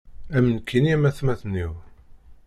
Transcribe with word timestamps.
Am 0.35 0.45
nekkini 0.55 0.93
am 0.95 1.03
atmaten-iw. 1.09 1.73